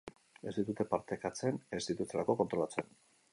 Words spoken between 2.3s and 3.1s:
kontrolatzen.